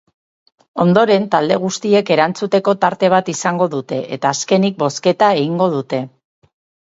Ondoren 0.83 1.27
talde 1.33 1.57
guztiek 1.65 2.07
erantzuteko 2.15 2.73
tarte 2.85 3.11
bat 3.15 3.29
izango 3.35 3.67
dute 3.75 4.01
eta 4.17 4.33
azkenik 4.37 4.79
bozketa 4.83 5.31
egingo 5.43 5.69
dute. 5.77 6.01